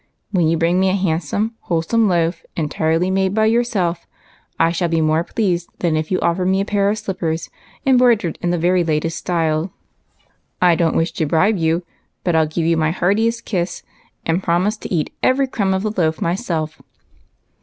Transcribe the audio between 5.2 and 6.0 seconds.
pleased than